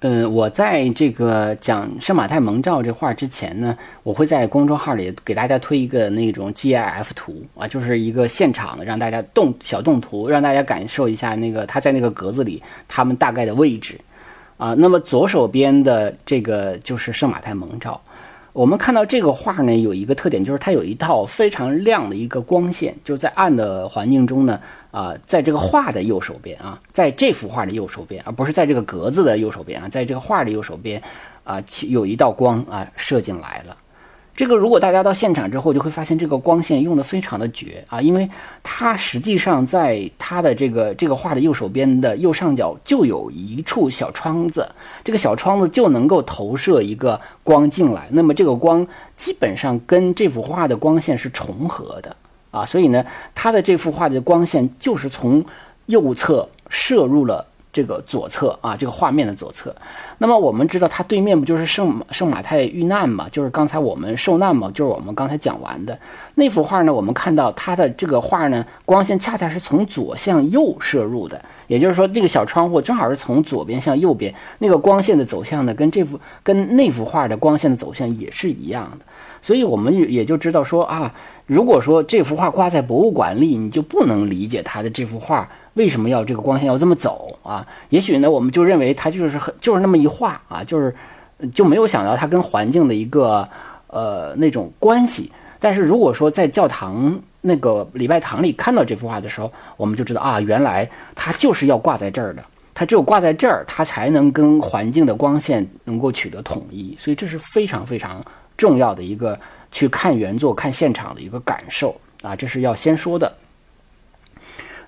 [0.00, 13.98] 嗯，我在这个讲圣马太蒙照这画之前呢，我会在公众号里给大家推一个那种 GIF 图啊，就是一个现场的让大家动小动图，让大家感受一下那个他在那个格子里他们大概的位置
[14.58, 14.74] 啊。
[14.74, 17.98] 那么左手边的这个就是圣马太蒙照。
[18.52, 24.60] 我们看到这个画呢，有一个特点，就是它有一套非常亮的一个光线，就在暗的环境中呢，
[24.96, 31.02] 啊，在这个画的右手边啊，在这幅画的右手边，而不是在这个格子的右手边啊，在这个画的右手边，
[31.44, 33.76] 啊，有一道光啊射进来了。
[34.34, 38.26] 这个如果大家到现场之后，就会发现这个光线用的非常的绝啊，因为
[38.62, 44.66] 它实际上在它的这个这个画的右手边的右上角就有一处小窗子，
[45.04, 52.16] 这个小窗子就能够投射一个光进来，那么这个光基本上跟这幅画的光线是重合的
[52.50, 53.04] 啊，所以呢，
[53.34, 55.44] 他的这幅画的光线就是从
[55.86, 57.46] 右侧射入了。
[57.72, 59.74] 这个左侧啊，这个画面的左侧，
[60.16, 63.28] 那么我们知道它对面不就是圣圣马太遇难嘛？
[63.30, 64.70] 就是刚才我们受难嘛？
[64.70, 65.98] 就是我们刚才讲完的
[66.36, 66.94] 那幅画呢？
[66.94, 79.04] 我们看到它的这个画呢，光线恰恰是从左向右射入的，也就是说，这个小窗户正好是从左边向右边，那个光线的走向呢，跟这幅跟那幅画的光线的走向也是一样的。
[79.46, 81.08] 所以我们也就知道说啊，
[81.46, 85.48] 如果说这幅画挂在博物馆里，你就不能理解它的这幅画。
[85.74, 87.64] 为什么要这个光线要这么走啊？
[87.90, 90.92] 也许呢，我们就认为它就是很就是那么一画啊，就是
[91.54, 93.48] 就没有想到它跟环境的一个
[93.86, 95.30] 呃那种关系。
[95.60, 102.42] 但是如果说在教堂那个礼拜堂里看到这幅画的时候，我们就知道啊，原来它就是要挂在这儿的。
[102.74, 106.96] 它只有挂在这儿，它才能跟环境的光线能够取得统一。
[106.98, 108.20] 所以这是非常非常
[108.56, 109.38] 重要的一个
[109.70, 113.32] 去看原作、看现场的一个感受啊，这是要先说的。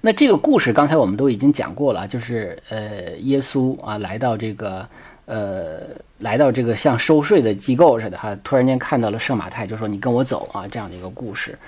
[0.01, 4.89] 那这个故事刚才我们都已经讲过了，就是呃，耶稣啊来到这个
[5.27, 5.81] 呃，
[6.19, 11.59] 来到这个像收税的机构似的哈，突然间看到了圣马太，就说你跟我走啊，这样的一个故事。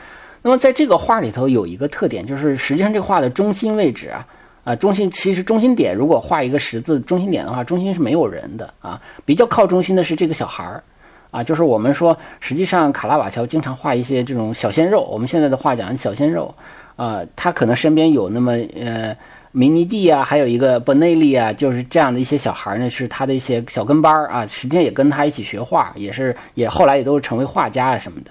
[0.43, 4.27] 那么在这个画里头有一个特点，就是实际上这个画的中心位置啊，
[4.63, 10.83] 啊中心其实中心点如果画一个十字中心点的话，中心是没有人的啊，比较靠中心的是这个小孩儿
[11.31, 16.55] 啊，就是我们说实际上卡拉瓦乔经常画一些这种小鲜肉，我们现在的话讲小鲜肉
[16.97, 19.17] 啊，他可能身边有那么呃。
[19.53, 28.31] 明尼蒂啊，还有一个伯内利啊，就是这样的一些小孩呢，是他的一些小跟班啊，实际上也跟他一起学画，也是也后来也都是成为画家啊什么的。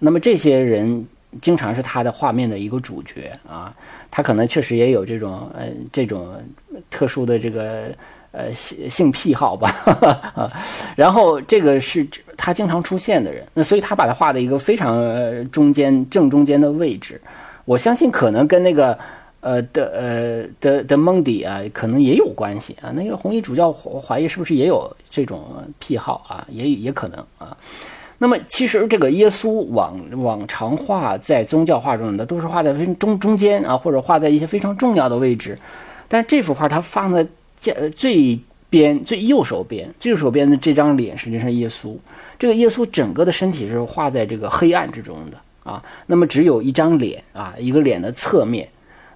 [0.00, 1.06] 那么这些人
[1.40, 3.72] 经常是他的画面的一个主角啊，
[4.10, 6.34] 他可能确实也有这种呃这种
[6.90, 7.94] 特殊的这个
[8.32, 9.70] 呃性性癖好吧
[10.34, 10.50] 啊。
[10.96, 14.96] 然后这个是他经常出现的人，那所以他把他画的一个非常
[15.50, 17.20] 中间正中间的位置，
[17.64, 18.98] 我相信可能跟那个。
[19.40, 22.90] 呃的呃的的蒙迪啊，可能也有关系啊。
[22.90, 25.44] 那个红衣主教怀疑是不是也有这种
[25.78, 26.44] 癖好啊？
[26.48, 27.56] 也也可能啊。
[28.18, 35.56] 那么其实这个耶稣往往常画在宗教画中的都是画在中中间啊，或者画在一些非常重要的位置。
[36.08, 37.24] 但是这幅画它放在
[37.94, 41.96] 最边最右手边，最右手边的这张脸实际上耶稣。
[42.38, 45.82] 这个耶稣整个的身体是画在这个黑暗之中的啊。
[46.06, 48.68] 那么只有一张脸啊，一个脸的侧面。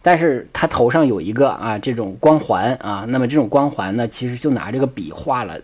[0.03, 5.61] 但是他头上有一个啊，这种光环啊，那么这种光环呢，其实就拿这个笔画了，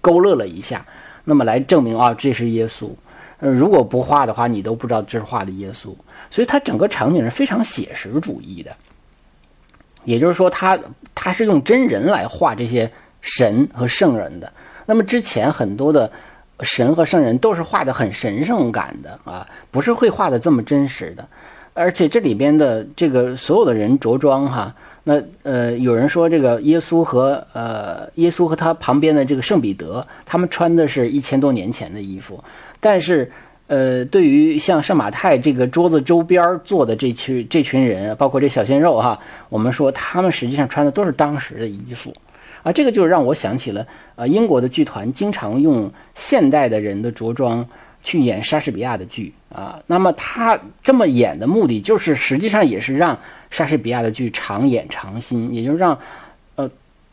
[0.00, 0.84] 勾勒了一下，
[1.22, 2.90] 那么来证明啊，这是耶稣。
[3.38, 5.94] 如果不画的话，你都不知道这是画的耶稣。
[6.28, 8.76] 所以它整个场景是非常写实主义的，
[10.08, 10.78] 也就是说，他
[11.14, 12.90] 他是用真人来画这些
[13.20, 14.50] 神和圣人的。
[14.86, 16.10] 那么之前很多的
[16.60, 21.28] 神和圣人都是画的很神圣感的啊，不是会画的这么真实的。
[21.74, 32.42] 而且这里边的这个所有的人着装哈，那呃有人说这个耶稣和呃耶稣和他旁边的这个圣彼得，他们穿的是一千多年前的衣服，
[32.80, 33.30] 但是
[33.68, 39.16] 呃对于像圣马太这个桌子周边坐的这群这群人，包括这小鲜肉哈，
[39.48, 42.12] 我们说他们实际上穿的都是当时的衣服，
[42.64, 47.64] 啊这个就让我想起了呃英国的剧团经常用现代的人的着装。
[48.04, 53.18] 去演莎士比亚的剧啊，那么他这么演的目的，就是实际上也是让
[53.50, 55.98] 莎士比亚的剧长演长新，也就是让，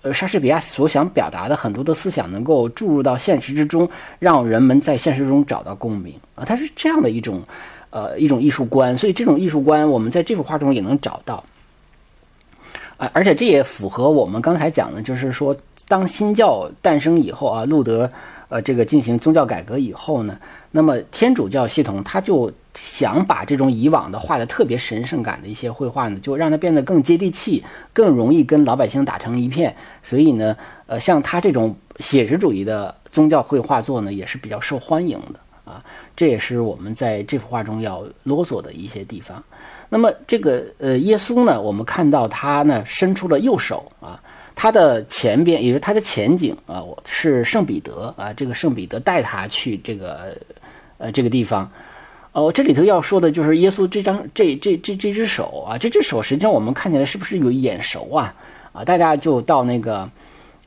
[0.06, 3.90] 呃，莎士比亚所想表达的很多的思想能够注入到现实之中，
[4.20, 7.42] 让人们在现实中找到共鸣啊，它是这样的一种，
[7.90, 11.44] 呃，一种艺术观，所以这种艺术观我们在这幅画中也能找到，
[12.98, 18.08] 啊，而且这也符合我们刚才讲的，就是说当新教诞生以后啊，路德。
[18.48, 20.38] 呃，这个进行宗教改革以后呢，
[20.70, 29.76] 那么天主教系统它就想把这种以往的画的特别神圣感的一些绘画呢，就让它变得更接地气，更容易跟老百姓打成一片。
[30.04, 35.84] 所以呢，呃，像他这种写实主义的宗教绘画作呢，也是比较受欢迎的啊。
[36.16, 39.44] 这也是我们在这幅画中要啰嗦的一些地方。
[39.88, 44.22] 那么这个呃，耶稣呢，我们看到他呢伸出了右手啊。
[44.58, 50.34] 他的前边，也就是他的前景啊，是圣彼得啊，这个圣彼得带他去这个，
[50.98, 51.70] 呃，这个地方。
[52.36, 58.36] 哦，这里头要说的就是耶稣这张这这这这只手啊，这只手实际上我们看起来是不是有眼熟啊？
[58.74, 60.06] 啊，大家就到那个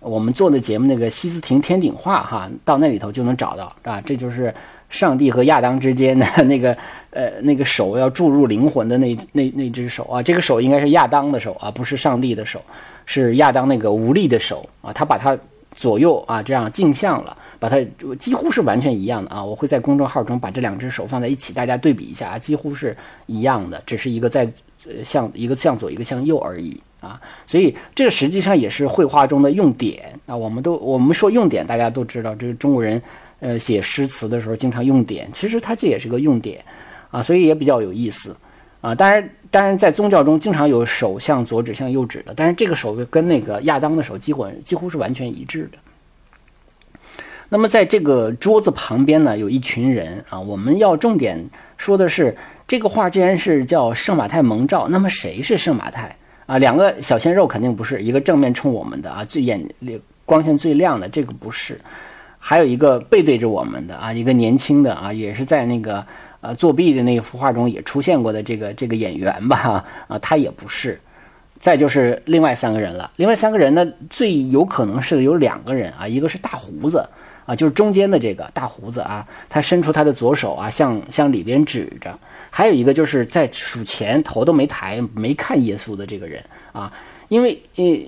[0.00, 4.52] 我们做的节目那个西斯廷天顶画哈，到那里头就能找到啊，这就是
[4.88, 6.74] 上帝和亚当之间的那个
[7.10, 12.62] 呃那个手要注入灵魂的那那那只手啊，这个手应该是亚当的手啊，不是上帝的手。
[13.10, 15.36] 是亚当那个无力的手啊，他把它
[15.74, 17.76] 左右啊这样镜像了，把它
[18.18, 19.44] 几乎是完全一样的啊。
[19.44, 24.50] 我会在公众号中把这两只手放在一起，大家对比一下啊，几乎是一样的，只是一个在
[25.04, 27.20] 向一个向左，一个向右而已啊。
[27.46, 30.36] 所以这个实际上也是绘画中的用典啊。
[30.36, 33.02] 我们都我们说用典，大家都知道，这个中国人
[33.40, 36.64] 呃写诗词的时候经常用典，其实它这也是个用典
[37.10, 38.36] 啊，所以也比较有意思
[38.80, 38.94] 啊。
[38.94, 39.28] 当然。
[39.50, 45.78] 当然，在宗教中经常有手向左指、向右指的，但是这个手跟那个亚当的手几乎几乎是完全一致的。
[47.48, 50.38] 那么，在这个桌子旁边呢，有一群人啊。
[50.38, 51.38] 我们要重点
[51.76, 56.14] 说的是，这个画既然是叫圣马太蒙照，那么谁是圣马太
[56.46, 56.58] 啊？
[56.58, 59.60] 两个小鲜肉肯定不是，一个正面冲我们的啊，最眼
[60.24, 61.80] 光线最亮的这个不是，
[62.38, 66.04] 还有一个背对着我们的啊，一个年轻的啊，也是在那个。
[66.40, 70.96] 呃，作弊的那幅画中也出现过的这个这个演员吧，啊，他也不是。
[71.58, 77.04] 再就是另外三个人了，另外三个人呢，最有可能是有两个人啊，一个是大胡子
[77.48, 82.10] 啊，就是中间的这个大胡子啊，他伸出他的左手啊，向向里边指着；
[82.50, 86.92] 还有一个就是在数钱，头都没抬，没看耶稣的这个人啊，
[87.28, 87.98] 因为呃，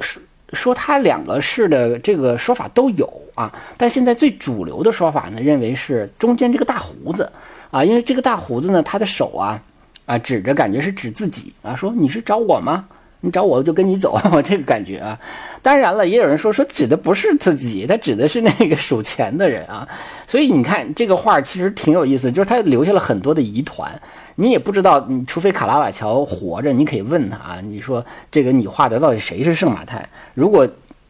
[0.00, 0.22] 说
[0.54, 7.30] 说他两个是的这个说法都有啊，但现在最主流的说法呢，认为是中间这个大胡子
[7.70, 9.62] 啊，因为这个大胡子呢，他的手啊
[10.06, 12.88] 啊指着，感觉是指自己啊，说你是找我吗？
[13.20, 15.18] 你找我就跟你走， 这个感觉啊。
[15.62, 19.88] 当然了，也有人说说指的不是自己，他指的是那个数钱的人啊。
[20.28, 24.00] 所以你看这个画其实挺有意思，就是他留下了很多的疑团。
[24.38, 27.60] 你也不知道，你除非卡拉瓦乔活着，你可以问他啊。
[27.60, 30.06] 你说这个你画的到底谁是圣马太？
[30.34, 30.68] 如果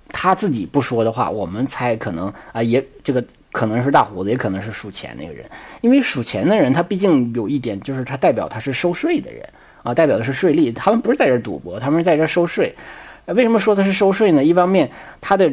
[0.09, 5.45] 他自己不说的话，我们猜可能啊，也这个可能是大胡子，也可能是数钱那个人。
[5.81, 9.43] 因为数钱的人，他毕竟有一点，就是他代表他是收税的人
[9.87, 10.75] 啊，代表的是税吏。
[10.75, 12.75] 他们不是在这儿赌博，他们是在这儿收税。
[13.27, 14.43] 为什么说他是收税呢？
[14.43, 15.53] 一方面，他的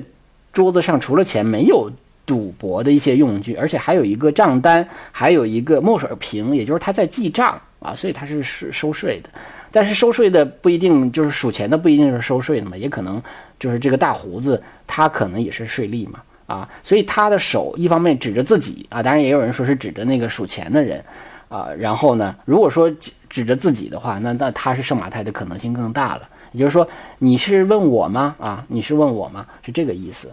[0.51, 1.91] 桌子上除了钱没有。
[2.25, 9.29] 赌博的一些用具，而且还有一个账单，还有一个墨水瓶，也就是他在记账啊，所以他是收收税的。
[9.73, 13.21] 但是收税的不一定就是数钱的，不一定是收税的嘛，也可能
[13.59, 21.03] 就是这个大胡子，他可能也是税吏嘛啊，所以他的手一方面指着自己啊，当然也有人说是指着那个数钱的人
[21.49, 22.89] 啊，然后呢，如果说
[23.33, 26.29] 指着自己的话，那那他是圣马太的可能性更大了。
[26.51, 28.35] 也就是说，你是问我吗？
[28.39, 29.43] 啊，你是问我吗？
[29.63, 30.31] 是这个意思。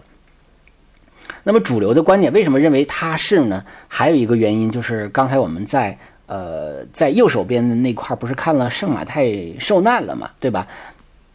[1.43, 3.65] 那么主流的观点为什么认为他是呢？
[3.87, 5.97] 还有一个原因就是刚才我们在
[6.27, 10.67] 呃在右手边的那块不是看了圣马太受难了嘛，对吧？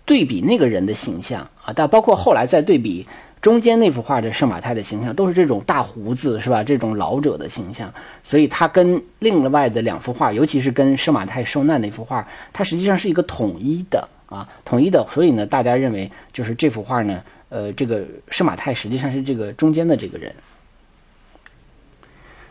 [0.04, 3.04] 对比那个人的形象啊，但包括后来再对比
[3.40, 6.64] 中间那幅画的圣马太的形象，都是这种大胡子是吧？
[6.64, 7.92] 这种老者的形象，
[8.24, 15.06] 所以他跟另外的两幅画，尤其是跟圣马太受难那幅画，它实际上是一个统一的啊，统一的。
[15.12, 17.22] 所以呢，大家认为就是这幅画呢。
[17.48, 20.34] 呃，这个圣马太实际上是这个中间的这个人。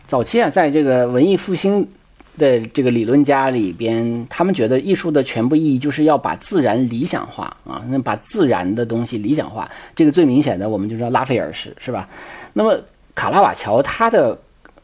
[0.07, 1.85] 早期啊，在这个文艺复兴
[2.37, 9.69] 的这个理论家里边，他们觉得艺术的全部意义就是要把自然理想化啊，那把自然的东西理想化。
[9.95, 12.07] 这个最明显的，我们就知道拉斐尔是是吧？
[12.53, 12.79] 那么
[13.13, 14.37] 卡拉瓦乔他的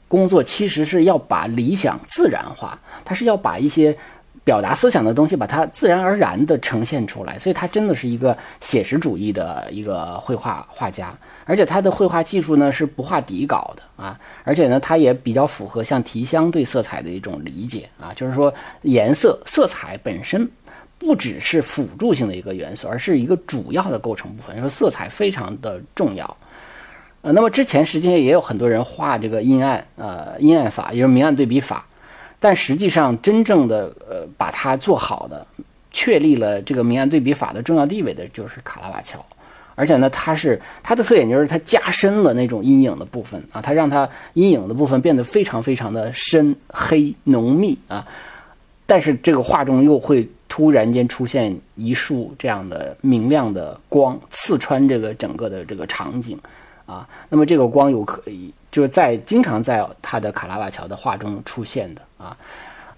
[0.07, 3.97] 工作其实是要把理想自然化，他是要把一些。
[4.43, 11.13] 表达思想的东西，把它自然而然地呈现出来，所以他真的是一个写实主义的一个绘画画家，
[11.45, 20.49] 而且他的绘画技术呢是不画底稿的啊，而且呢他也比较符合像提香对色彩的一种理解啊，就是说颜色色彩本身
[20.97, 26.37] 不只是辅助性的一个元素，而是一个主要的构成部分，说色彩非常的重要。
[27.21, 31.85] 呃，那么之前实际上也有很多人画这个阴暗呃阴暗法，也就是明暗对比法。
[32.43, 35.45] 但实际上，真正的呃，把它做好的，
[35.91, 39.23] 确立了这个明暗对比法的重要地位的，就是卡拉瓦乔。
[39.75, 48.07] 而且呢，它是它的特点就是它加深了那种阴影的部分啊，它让它阴影的部分变得非常非常的深黑浓密啊。
[48.87, 56.37] 但是这个画中又会突然间出现一束这样的明亮的光，刺穿这个整个的这个场景
[56.87, 57.07] 啊。
[57.29, 58.51] 那么这个光有可以。
[58.71, 62.37] 就是在经常在他的卡拉瓦乔的画中出现的啊，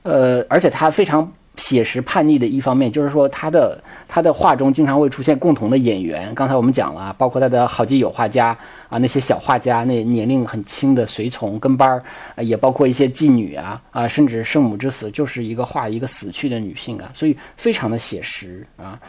[0.04, 6.34] 呃，而且他非常写实叛逆的一方面，就是说他的他的画中经常会出现共同的演员。
[6.36, 8.58] 刚才我们讲了，包括他的好基友画家
[8.88, 19.00] 啊，那些小画家，那年龄很轻的随从跟班儿，也包括一些妓女啊啊，甚至圣母之死就是一个画一个死去的女性啊，所以非常的写实啊，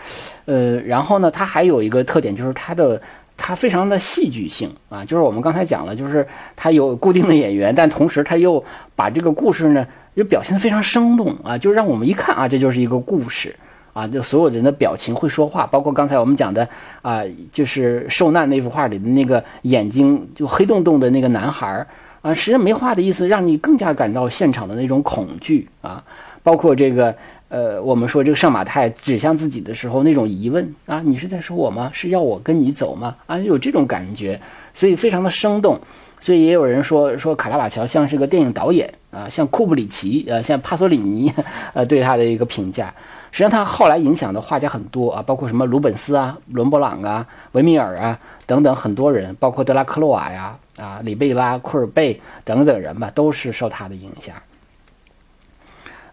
[0.47, 2.99] 呃，然后呢，他还有一个特点就是他的。
[3.37, 8.63] 它非常的戏剧性啊，就是我们刚才讲了，就是它有固定的演员，但同时他又
[8.95, 13.55] 把这个故事呢，又表现得非常生动啊，就让我们一看啊，这就是一个故事
[13.93, 16.67] 啊，就所有人的表情会说话，包括刚才我们讲的
[17.03, 21.87] 啊，就是受难那幅画里的那个眼睛就黑洞洞的那个男孩儿
[22.23, 26.03] 啊，实际上没话的意思，让你更加感到现场的那种恐惧啊，
[26.43, 27.15] 包括这个。
[27.55, 31.89] 呃，我们说这个上马太指向自己的时候，那种疑问啊，你是在说我吗？
[31.93, 33.15] 是要我跟你走吗？
[33.27, 34.41] 啊，有这种感觉，
[34.75, 35.79] 所以非常的生动。
[36.19, 41.33] 所以也有人说说卡拉瓦乔像是个电影导演啊，像库布里奇呃，像帕索里尼
[41.75, 42.93] 呃，对他的一个评价。
[43.31, 54.35] 实际上他后来影响的画家很多啊，包括什么鲁本斯啊、伦勃朗啊、维米尔啊等等很多人，包括德拉克洛瓦呀、啊里贝拉、库尔贝等等人吧，都是受他的影响。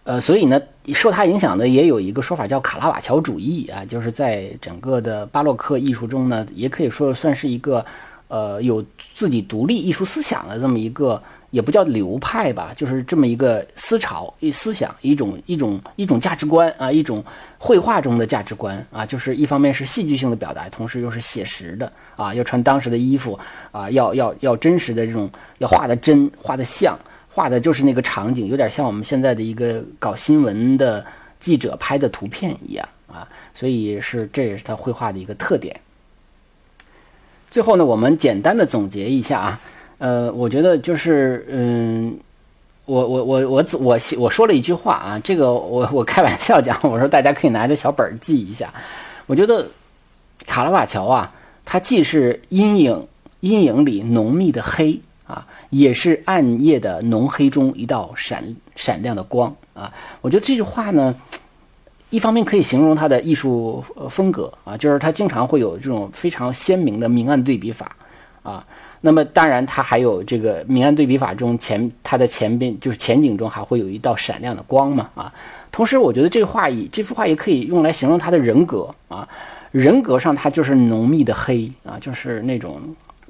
[0.04, 0.60] 呃，所以呢，
[0.96, 7.86] 受他影响的也有一个说法叫卡拉瓦乔主义啊，就是在整个的巴洛克艺术中呢，也可以说算是一个，
[8.28, 8.84] 呃，有
[9.14, 11.22] 自己独立艺术思想的这么一个，
[11.52, 17.24] 也不叫流派吧，就是这么一个思潮、一思想、一种一种一种价值观啊，一种
[17.60, 23.38] 绘画中的价值观啊，就是一方面是戏剧性的表达，同时又是写实的啊，要穿当时的衣服
[23.72, 25.30] 啊，要要要真实的这种，
[25.60, 26.98] 要画的真，画的像。
[27.32, 31.06] 画的就是那个场景，有点像我们现在的一个搞新闻的
[31.40, 35.80] 记者拍的图片一样啊，所以是这也是他绘画的一个特点。
[37.50, 39.60] 最后呢，我们简单的总结一下啊，
[39.98, 42.20] 呃，我觉得就是嗯。
[42.86, 48.74] 我我我我我我说了一句话啊，这个我我开玩笑讲，我说大家可以拿着小本儿记一下。
[49.28, 49.66] 我觉得
[50.46, 51.32] 卡拉瓦乔啊，
[51.64, 53.08] 它既是阴影
[53.42, 59.92] 阴影里浓密的黑啊，也是暗夜的浓黑中一道闪闪亮的光啊。
[60.22, 61.16] 我觉得这句话呢，
[62.12, 67.96] 一方面可以形容他的艺术风格啊，就是他经常会有这种非常鲜明的明暗对比法
[68.44, 68.64] 啊。
[69.04, 75.34] 那么当然，它还有这个明暗对比法中前它的前边就是前景中还会有一道闪亮的光嘛啊。
[75.72, 79.28] 同时，我觉得这个画也这幅画也可以用来形容他的人格啊。
[79.72, 82.80] 人格上，他就是浓密的黑啊，就是那种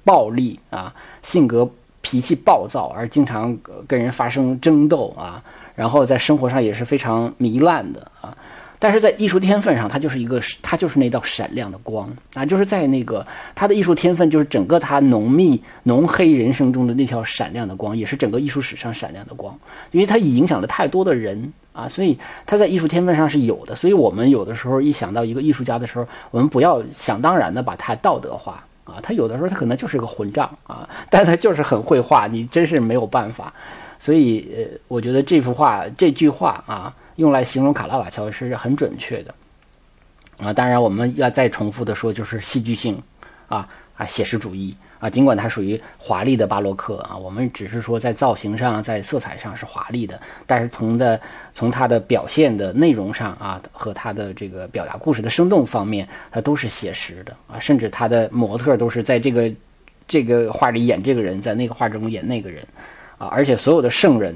[0.04, 1.70] 暴力啊，性格
[2.02, 5.44] 脾气暴躁，而经常跟人发生争斗啊。
[5.74, 8.36] 然后在生活上也是非常糜烂的啊。
[8.78, 19.56] 但是在艺术天分上，他就是一个，他就是那道闪亮的光啊，就是在那个他的艺术天分，就是整个他浓密浓黑人生中的那条闪亮的光，也是整个艺术史上闪亮的光，
[19.92, 23.76] 因为他影响了太多的人啊，所以他在艺术天分上是有的。
[23.76, 33.54] 所以我们有的时候一想到一个艺术家的时候，我们不要想当然的把他道德化啊，他有的时候他可能就是个混账啊，但他就是很会画，你真是没有办法。
[34.00, 36.94] 所以呃，我觉得这幅画这句话啊。
[37.18, 39.36] 用来形容卡拉瓦乔是很准确的，
[40.40, 43.00] 啊，当然我们要再重复的说，就是戏剧性，
[43.48, 51.20] 啊啊，写实主义啊，尽管它属于华丽的巴洛克啊，我们只是说在造型上、在色彩上是华丽的，但是从的
[51.54, 59.52] 从它的表现的内容上啊，和它的这个表达故事的生动方面，它都是写实的啊，甚至它的模特都是在这个
[60.08, 62.66] 这个画里演这个人，在那个画中演那个人，
[63.18, 64.36] 啊，而且所有的圣人。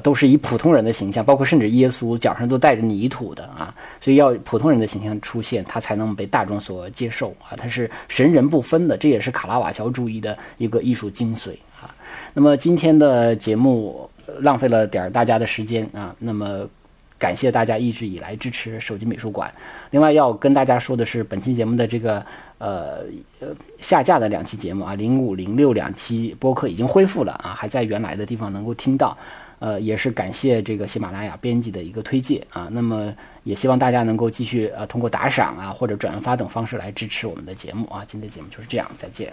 [0.00, 11.88] 都是以普通人的形象，包括甚至耶稣脚上都带着泥土的啊，所以要普通人的形象出现，他才能被大众所接受啊，他是神人不分的，这也是卡拉瓦乔主义的一个艺术精髓啊。
[12.34, 14.08] 那么今天的节目
[14.40, 16.68] 浪费了点大家的时间啊，那么
[17.18, 19.50] 感谢大家一直以来支持手机美术馆。
[19.90, 22.24] 另外要跟大家说的是，本期节目的这个
[22.58, 22.98] 呃
[23.40, 29.16] 呃下架的两期节目啊，零五零六两期播客已经恢复了啊，还在原来的地方能够听到。
[29.58, 39.32] 呃，也是感谢这个喜马拉雅编辑的一个推荐啊，那么也希望大家能够继续呃通过打赏啊或者转发等方式来支持我们的节目啊，今天的节目就是这样，再见。